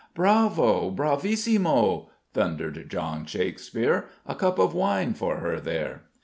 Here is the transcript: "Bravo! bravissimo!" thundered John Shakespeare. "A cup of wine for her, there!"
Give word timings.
"Bravo! 0.15 0.89
bravissimo!" 0.89 2.07
thundered 2.33 2.89
John 2.89 3.23
Shakespeare. 3.27 4.05
"A 4.25 4.33
cup 4.33 4.57
of 4.57 4.73
wine 4.73 5.13
for 5.13 5.37
her, 5.37 5.59
there!" 5.59 6.05